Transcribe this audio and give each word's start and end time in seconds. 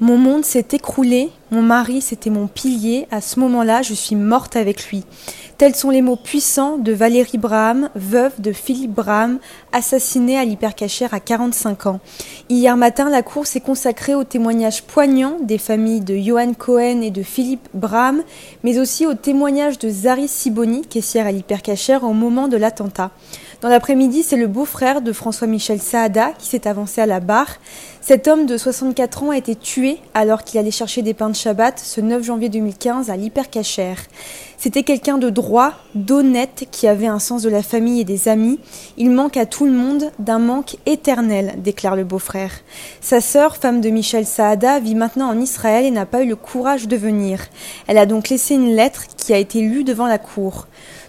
Mon 0.00 0.16
monde 0.16 0.44
s'est 0.44 0.68
écroulé, 0.70 1.30
mon 1.50 1.60
mari 1.60 2.00
c'était 2.00 2.30
mon 2.30 2.46
pilier, 2.46 3.08
à 3.10 3.20
ce 3.20 3.40
moment-là 3.40 3.82
je 3.82 3.94
suis 3.94 4.14
morte 4.14 4.54
avec 4.54 4.90
lui. 4.90 5.02
Tels 5.56 5.74
sont 5.74 5.90
les 5.90 6.02
mots 6.02 6.14
puissants 6.14 6.78
de 6.78 6.92
Valérie 6.92 7.36
Braham, 7.36 7.90
veuve 7.96 8.40
de 8.40 8.52
Philippe 8.52 8.92
Braham, 8.92 9.40
assassinée 9.72 10.38
à 10.38 10.44
l'hypercachère 10.44 11.14
à 11.14 11.18
45 11.18 11.86
ans. 11.86 12.00
Hier 12.48 12.76
matin, 12.76 13.10
la 13.10 13.22
cour 13.22 13.48
s'est 13.48 13.58
consacrée 13.58 14.14
aux 14.14 14.22
témoignages 14.22 14.84
poignants 14.84 15.38
des 15.42 15.58
familles 15.58 16.02
de 16.02 16.16
Johan 16.16 16.52
Cohen 16.54 17.00
et 17.02 17.10
de 17.10 17.24
Philippe 17.24 17.68
Braham, 17.74 18.22
mais 18.62 18.78
aussi 18.78 19.04
aux 19.04 19.14
témoignages 19.14 19.80
de 19.80 19.88
Zari 19.88 20.28
Siboni, 20.28 20.82
caissière 20.82 21.26
à 21.26 21.32
l'hypercachère 21.32 22.04
au 22.04 22.12
moment 22.12 22.46
de 22.46 22.56
l'attentat. 22.56 23.10
Dans 23.60 23.68
l'après-midi, 23.68 24.22
c'est 24.22 24.36
le 24.36 24.46
beau-frère 24.46 25.02
de 25.02 25.12
François-Michel 25.12 25.80
Saada 25.80 26.30
qui 26.38 26.46
s'est 26.46 26.68
avancé 26.68 27.00
à 27.00 27.06
la 27.06 27.18
barre. 27.18 27.56
Cet 28.00 28.28
homme 28.28 28.46
de 28.46 28.56
64 28.56 29.24
ans 29.24 29.30
a 29.30 29.36
été 29.36 29.56
tué 29.56 29.98
alors 30.14 30.44
qu'il 30.44 30.60
allait 30.60 30.70
chercher 30.70 31.02
des 31.02 31.12
pains 31.12 31.28
de 31.28 31.34
Shabbat 31.34 31.76
ce 31.76 32.00
9 32.00 32.22
janvier 32.22 32.50
2015 32.50 33.10
à 33.10 33.16
l'hypercachère. 33.16 33.98
C'était 34.58 34.84
quelqu'un 34.84 35.18
de 35.18 35.28
droit, 35.28 35.72
d'honnête, 35.96 36.68
qui 36.70 36.86
avait 36.86 37.08
un 37.08 37.18
sens 37.18 37.42
de 37.42 37.48
la 37.48 37.64
famille 37.64 38.00
et 38.00 38.04
des 38.04 38.28
amis. 38.28 38.60
Il 38.96 39.10
manque 39.10 39.36
à 39.36 39.44
tout 39.44 39.66
le 39.66 39.72
monde 39.72 40.12
d'un 40.20 40.38
manque 40.38 40.76
éternel, 40.86 41.54
déclare 41.58 41.96
le 41.96 42.04
beau-frère. 42.04 42.52
Sa 43.00 43.20
sœur, 43.20 43.56
femme 43.56 43.80
de 43.80 43.90
Michel 43.90 44.24
Saada, 44.24 44.78
vit 44.78 44.94
maintenant 44.94 45.30
en 45.30 45.40
Israël 45.40 45.84
et 45.84 45.90
n'a 45.90 46.06
pas 46.06 46.22
eu 46.22 46.28
le 46.28 46.36
courage 46.36 46.86
de 46.86 46.96
venir. 46.96 47.40
Elle 47.88 47.98
a 47.98 48.06
donc 48.06 48.28
laissé 48.28 48.54
une 48.54 48.76
lettre 48.76 49.02
qui 49.16 49.34
a 49.34 49.38
été 49.38 49.62
lue 49.62 49.82
devant 49.82 50.06
la 50.06 50.18
cour. 50.18 50.68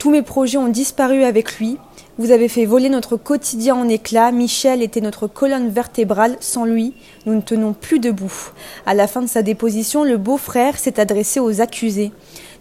Tous 0.00 0.10
mes 0.10 0.22
projets 0.22 0.56
ont 0.56 0.68
disparu 0.68 1.24
avec 1.24 1.58
lui. 1.58 1.76
Vous 2.16 2.30
avez 2.30 2.48
fait 2.48 2.64
voler 2.64 2.88
notre 2.88 3.18
quotidien 3.18 3.74
en 3.74 3.86
éclats. 3.86 4.32
Michel 4.32 4.80
était 4.80 5.02
notre 5.02 5.26
colonne 5.26 5.68
vertébrale. 5.68 6.38
Sans 6.40 6.64
lui, 6.64 6.94
nous 7.26 7.34
ne 7.34 7.42
tenons 7.42 7.74
plus 7.74 7.98
debout. 7.98 8.32
À 8.86 8.94
la 8.94 9.06
fin 9.06 9.20
de 9.20 9.26
sa 9.26 9.42
déposition, 9.42 10.02
le 10.02 10.16
beau-frère 10.16 10.78
s'est 10.78 10.98
adressé 10.98 11.38
aux 11.38 11.60
accusés. 11.60 12.12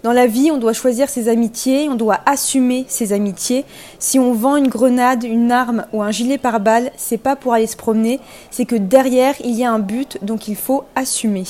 Dans 0.04 0.12
la 0.12 0.28
vie, 0.28 0.52
on 0.52 0.58
doit 0.58 0.74
choisir 0.74 1.08
ses 1.08 1.30
amitiés, 1.30 1.88
on 1.88 1.96
doit 1.96 2.20
assumer 2.26 2.84
ses 2.90 3.14
amitiés. 3.14 3.64
Si 4.00 4.20
on 4.20 4.34
vend 4.34 4.58
une 4.58 4.68
grenade, 4.68 5.24
une 5.24 5.54
arme 5.54 5.86
ou 5.94 6.04
un 6.04 6.12
gilet 6.12 6.38
pare-balles, 6.38 6.92
c'est 6.98 7.18
pas 7.18 7.38
pour 7.38 7.54
aller 7.54 7.68
se 7.68 7.78
promener, 7.78 8.20
c'est 8.52 8.66
que 8.66 8.76
derrière, 8.76 9.36
il 9.46 9.56
y 9.56 9.64
a 9.64 9.72
un 9.72 9.80
but, 9.80 10.18
donc 10.24 10.50
il 10.50 10.58
faut 10.58 10.84
assumer. 10.94 11.46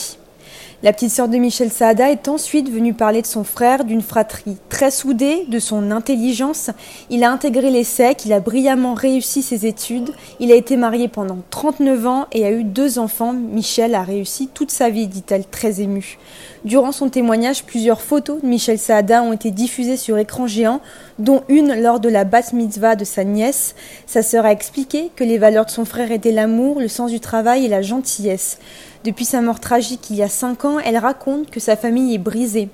La 0.81 0.94
petite 0.94 1.11
sœur 1.11 1.27
de 1.27 1.35
Michel 1.35 1.72
Saada 1.72 2.09
est 2.09 2.30
ensuite 2.30 2.69
venue 2.72 2.94
parler 2.94 3.22
de 3.22 3.27
son 3.27 3.44
frère, 3.44 3.83
d'une 3.83 4.02
fratrie 4.02 4.55
très 4.69 4.91
soudée, 4.91 5.44
de 5.49 5.59
son 5.59 5.91
intelligence. 5.91 6.69
Il 7.09 7.25
a 7.25 7.31
intégré 7.31 7.69
l'ESSEC, 7.69 8.23
il 8.25 8.31
a 8.31 8.39
brillamment 8.39 8.94
réussi 8.94 9.41
ses 9.41 9.66
études, 9.66 10.11
il 10.39 10.53
a 10.53 10.55
été 10.55 10.77
marié 10.77 11.09
pendant 11.09 11.39
39 11.50 12.07
ans 12.07 12.27
et 12.31 12.45
a 12.45 12.52
eu 12.52 12.63
deux 12.63 12.97
enfants. 12.97 13.33
Michel 13.33 13.94
a 13.94 14.03
réussi 14.03 14.47
toute 14.53 14.72
sa 14.72 14.89
vie, 14.89 15.07
dit-elle 15.07 15.45
très 15.45 15.81
émue. 15.81 16.17
Durant 16.63 16.94
son 16.94 17.09
témoignage, 17.09 17.66
plusieurs 17.66 18.00
photos 18.00 18.41
de 18.41 18.47
Michel 18.47 18.80
Saada 18.80 19.22
ont 19.22 19.33
été 19.33 19.52
diffusées 19.52 19.97
sur 19.97 20.17
écran 20.17 20.47
géant, 20.47 20.80
dont 21.17 21.44
une 21.50 21.73
lors 21.73 22.00
de 22.00 22.07
la 22.07 22.23
bat 22.23 22.53
mitzvah 22.53 22.95
de 22.95 23.03
sa 23.03 23.25
nièce. 23.25 23.75
Sa 24.07 24.23
sœur 24.23 24.45
a 24.45 24.53
expliqué 24.53 25.11
que 25.17 25.25
les 25.25 25.39
valeurs 25.39 25.66
de 25.66 25.72
son 25.72 25.83
frère 25.83 26.13
étaient 26.13 26.31
l'amour, 26.31 26.80
le 26.80 26.88
sens 26.88 27.11
du 27.11 27.19
travail 27.19 27.66
et 27.66 27.69
la 27.69 27.81
gentillesse. 27.81 28.59
Depuis 29.05 29.23
sa 29.23 29.39
mort 29.39 29.61
tragique 29.61 30.09
il 30.09 30.17
y 30.17 30.23
a 30.23 30.28
5 30.28 30.66
ans, 30.66 30.80
elle 30.80 30.97
raconte 30.97 31.50
que 31.50 31.61
sa 31.61 31.78
famille 31.78 32.14
est 32.14 32.17
brisée. 32.17 32.67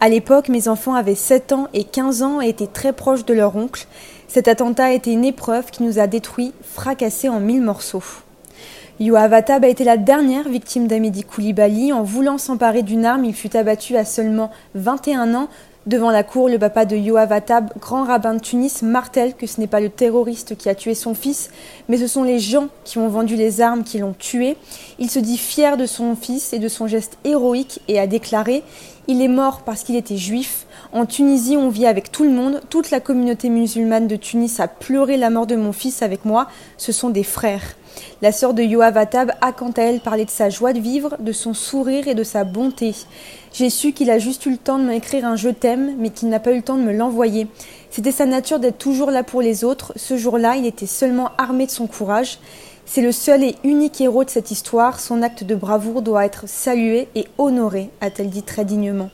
À 0.00 0.10
l'époque, 0.10 0.50
mes 0.50 0.68
enfants 0.68 0.94
avaient 0.94 1.14
7 1.14 1.52
ans 1.52 1.68
et 1.72 1.84
15 1.84 2.22
ans 2.22 2.42
et 2.42 2.50
étaient 2.50 2.66
très 2.66 2.92
proches 2.92 3.24
de 3.24 3.32
leur 3.32 3.56
oncle. 3.56 3.86
Cet 4.28 4.46
attentat 4.46 4.86
a 4.86 4.92
été 4.92 5.10
une 5.10 5.24
épreuve 5.24 5.70
qui 5.70 5.82
nous 5.82 5.98
a 5.98 6.06
détruits, 6.06 6.52
fracassés 6.62 7.30
en 7.30 7.40
mille 7.40 7.62
morceaux. 7.62 8.04
Yoav 9.00 9.32
Attab 9.32 9.64
a 9.64 9.68
été 9.68 9.82
la 9.82 9.96
dernière 9.96 10.46
victime 10.46 10.86
d'Amédi 10.86 11.24
Koulibaly. 11.24 11.94
En 11.94 12.02
voulant 12.02 12.36
s'emparer 12.36 12.82
d'une 12.82 13.06
arme, 13.06 13.24
il 13.24 13.34
fut 13.34 13.56
abattu 13.56 13.96
à 13.96 14.04
seulement 14.04 14.50
21 14.74 15.34
ans 15.34 15.48
Devant 15.86 16.10
la 16.10 16.22
cour, 16.22 16.50
le 16.50 16.58
papa 16.58 16.84
de 16.84 16.94
Yoav 16.94 17.32
Attab, 17.32 17.70
grand 17.80 18.04
rabbin 18.04 18.34
de 18.34 18.38
Tunis, 18.38 18.82
martèle 18.82 19.34
que 19.34 19.46
ce 19.46 19.58
n'est 19.58 19.66
pas 19.66 19.80
le 19.80 19.88
terroriste 19.88 20.54
qui 20.54 20.68
a 20.68 20.74
tué 20.74 20.94
son 20.94 21.14
fils, 21.14 21.48
mais 21.88 21.96
ce 21.96 22.06
sont 22.06 22.22
les 22.22 22.38
gens 22.38 22.68
qui 22.84 22.98
ont 22.98 23.08
vendu 23.08 23.34
les 23.34 23.62
armes 23.62 23.82
qui 23.82 23.98
l'ont 23.98 24.12
tué. 24.12 24.58
Il 24.98 25.10
se 25.10 25.18
dit 25.18 25.38
fier 25.38 25.78
de 25.78 25.86
son 25.86 26.16
fils 26.16 26.52
et 26.52 26.58
de 26.58 26.68
son 26.68 26.86
geste 26.86 27.16
héroïque 27.24 27.80
et 27.88 27.98
a 27.98 28.06
déclaré 28.06 28.62
Il 29.08 29.22
est 29.22 29.28
mort 29.28 29.62
parce 29.62 29.82
qu'il 29.82 29.96
était 29.96 30.18
juif. 30.18 30.66
En 30.92 31.06
Tunisie, 31.06 31.56
on 31.56 31.70
vit 31.70 31.86
avec 31.86 32.12
tout 32.12 32.24
le 32.24 32.30
monde. 32.30 32.60
Toute 32.68 32.90
la 32.90 33.00
communauté 33.00 33.48
musulmane 33.48 34.06
de 34.06 34.16
Tunis 34.16 34.60
a 34.60 34.68
pleuré 34.68 35.16
la 35.16 35.30
mort 35.30 35.46
de 35.46 35.56
mon 35.56 35.72
fils 35.72 36.02
avec 36.02 36.26
moi. 36.26 36.48
Ce 36.76 36.92
sont 36.92 37.08
des 37.08 37.24
frères. 37.24 37.74
La 38.22 38.32
sœur 38.32 38.54
de 38.54 38.62
Yoav 38.62 38.96
Attab 38.96 39.32
a 39.40 39.52
quant 39.52 39.70
à 39.70 39.82
elle 39.82 40.00
parlé 40.00 40.24
de 40.24 40.30
sa 40.30 40.50
joie 40.50 40.72
de 40.72 40.80
vivre, 40.80 41.16
de 41.20 41.32
son 41.32 41.54
sourire 41.54 42.08
et 42.08 42.14
de 42.14 42.24
sa 42.24 42.44
bonté. 42.44 42.94
J'ai 43.52 43.70
su 43.70 43.92
qu'il 43.92 44.10
a 44.10 44.18
juste 44.18 44.46
eu 44.46 44.50
le 44.50 44.56
temps 44.56 44.78
de 44.78 44.84
m'écrire 44.84 45.24
un 45.24 45.36
je 45.36 45.48
t'aime, 45.48 45.96
mais 45.98 46.10
qu'il 46.10 46.28
n'a 46.28 46.40
pas 46.40 46.52
eu 46.52 46.56
le 46.56 46.62
temps 46.62 46.76
de 46.76 46.82
me 46.82 46.92
l'envoyer. 46.92 47.46
C'était 47.90 48.12
sa 48.12 48.26
nature 48.26 48.60
d'être 48.60 48.78
toujours 48.78 49.10
là 49.10 49.22
pour 49.22 49.42
les 49.42 49.64
autres. 49.64 49.92
Ce 49.96 50.16
jour-là, 50.16 50.56
il 50.56 50.66
était 50.66 50.86
seulement 50.86 51.30
armé 51.38 51.66
de 51.66 51.70
son 51.70 51.86
courage. 51.86 52.38
C'est 52.86 53.02
le 53.02 53.12
seul 53.12 53.44
et 53.44 53.56
unique 53.64 54.00
héros 54.00 54.24
de 54.24 54.30
cette 54.30 54.50
histoire. 54.50 55.00
Son 55.00 55.22
acte 55.22 55.44
de 55.44 55.54
bravoure 55.54 56.02
doit 56.02 56.24
être 56.24 56.48
salué 56.48 57.08
et 57.14 57.26
honoré, 57.38 57.90
a-t-elle 58.00 58.30
dit 58.30 58.42
très 58.42 58.64
dignement. 58.64 59.10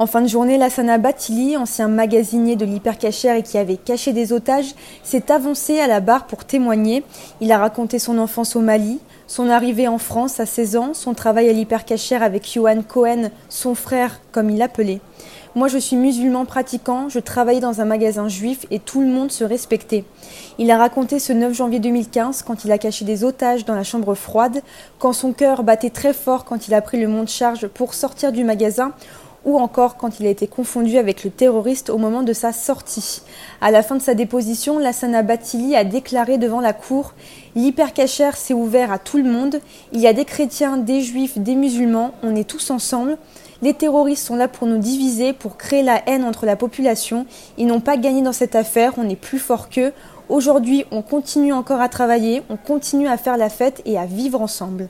En 0.00 0.06
fin 0.06 0.22
de 0.22 0.28
journée, 0.28 0.56
Lassana 0.56 0.96
Batili, 0.96 1.58
ancien 1.58 1.86
magasinier 1.86 2.56
de 2.56 2.64
l'hypercachère 2.64 3.36
et 3.36 3.42
qui 3.42 3.58
avait 3.58 3.76
caché 3.76 4.14
des 4.14 4.32
otages, 4.32 4.74
s'est 5.02 5.30
avancé 5.30 5.78
à 5.78 5.86
la 5.86 6.00
barre 6.00 6.26
pour 6.26 6.46
témoigner. 6.46 7.04
Il 7.42 7.52
a 7.52 7.58
raconté 7.58 7.98
son 7.98 8.16
enfance 8.16 8.56
au 8.56 8.60
Mali, 8.60 8.98
son 9.26 9.50
arrivée 9.50 9.88
en 9.88 9.98
France 9.98 10.40
à 10.40 10.46
16 10.46 10.76
ans, 10.76 10.94
son 10.94 11.12
travail 11.12 11.50
à 11.50 11.52
l'hypercachère 11.52 12.22
avec 12.22 12.50
Johan 12.50 12.80
Cohen, 12.80 13.28
son 13.50 13.74
frère 13.74 14.22
comme 14.32 14.48
il 14.48 14.56
l'appelait. 14.56 15.00
Moi, 15.54 15.68
je 15.68 15.76
suis 15.76 15.96
musulman 15.96 16.46
pratiquant, 16.46 17.10
je 17.10 17.18
travaillais 17.18 17.60
dans 17.60 17.82
un 17.82 17.84
magasin 17.84 18.28
juif 18.28 18.64
et 18.70 18.78
tout 18.78 19.02
le 19.02 19.08
monde 19.08 19.30
se 19.30 19.44
respectait. 19.44 20.04
Il 20.58 20.70
a 20.70 20.78
raconté 20.78 21.18
ce 21.18 21.34
9 21.34 21.52
janvier 21.52 21.78
2015 21.78 22.40
quand 22.42 22.64
il 22.64 22.72
a 22.72 22.78
caché 22.78 23.04
des 23.04 23.22
otages 23.22 23.66
dans 23.66 23.74
la 23.74 23.82
chambre 23.82 24.14
froide, 24.14 24.62
quand 24.98 25.12
son 25.12 25.32
cœur 25.32 25.62
battait 25.62 25.90
très 25.90 26.14
fort 26.14 26.46
quand 26.46 26.68
il 26.68 26.74
a 26.74 26.80
pris 26.80 26.98
le 26.98 27.08
monte-charge 27.08 27.66
pour 27.66 27.92
sortir 27.92 28.32
du 28.32 28.44
magasin 28.44 28.94
ou 29.44 29.58
encore 29.58 29.96
quand 29.96 30.20
il 30.20 30.26
a 30.26 30.30
été 30.30 30.46
confondu 30.46 30.98
avec 30.98 31.24
le 31.24 31.30
terroriste 31.30 31.90
au 31.90 31.98
moment 31.98 32.22
de 32.22 32.32
sa 32.32 32.52
sortie. 32.52 33.22
À 33.60 33.70
la 33.70 33.82
fin 33.82 33.96
de 33.96 34.02
sa 34.02 34.14
déposition, 34.14 34.78
Lassana 34.78 35.22
Batili 35.22 35.74
a 35.76 35.84
déclaré 35.84 36.38
devant 36.38 36.60
la 36.60 36.72
cour 36.72 37.14
L'hypercachère 37.56 38.36
s'est 38.36 38.54
ouvert 38.54 38.92
à 38.92 38.98
tout 38.98 39.16
le 39.16 39.24
monde. 39.24 39.60
Il 39.92 40.00
y 40.00 40.06
a 40.06 40.12
des 40.12 40.24
chrétiens, 40.24 40.76
des 40.76 41.00
juifs, 41.00 41.38
des 41.38 41.56
musulmans. 41.56 42.12
On 42.22 42.36
est 42.36 42.48
tous 42.48 42.70
ensemble. 42.70 43.18
Les 43.62 43.74
terroristes 43.74 44.26
sont 44.26 44.36
là 44.36 44.48
pour 44.48 44.66
nous 44.68 44.78
diviser, 44.78 45.32
pour 45.32 45.56
créer 45.56 45.82
la 45.82 46.00
haine 46.08 46.24
entre 46.24 46.46
la 46.46 46.56
population. 46.56 47.26
Ils 47.58 47.66
n'ont 47.66 47.80
pas 47.80 47.96
gagné 47.96 48.22
dans 48.22 48.32
cette 48.32 48.54
affaire. 48.54 48.94
On 48.98 49.08
est 49.08 49.16
plus 49.16 49.40
fort 49.40 49.68
qu'eux. 49.68 49.92
Aujourd'hui, 50.28 50.84
on 50.92 51.02
continue 51.02 51.52
encore 51.52 51.80
à 51.80 51.88
travailler, 51.88 52.42
on 52.50 52.56
continue 52.56 53.08
à 53.08 53.16
faire 53.16 53.36
la 53.36 53.48
fête 53.48 53.82
et 53.84 53.98
à 53.98 54.06
vivre 54.06 54.40
ensemble. 54.40 54.88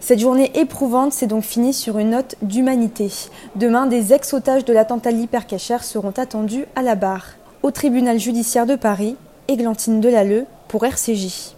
Cette 0.00 0.18
journée 0.18 0.50
éprouvante 0.58 1.12
s'est 1.12 1.26
donc 1.26 1.44
finie 1.44 1.74
sur 1.74 1.98
une 1.98 2.10
note 2.10 2.34
d'humanité. 2.40 3.10
Demain, 3.54 3.86
des 3.86 4.14
ex-otages 4.14 4.64
de 4.64 4.72
l'attentat 4.72 5.10
l'hypercachère 5.10 5.84
seront 5.84 6.14
attendus 6.16 6.64
à 6.74 6.82
la 6.82 6.94
barre. 6.94 7.34
Au 7.62 7.70
tribunal 7.70 8.18
judiciaire 8.18 8.64
de 8.64 8.76
Paris, 8.76 9.16
Églantine 9.48 10.00
Delalleux 10.00 10.46
pour 10.68 10.86
RCJ. 10.86 11.54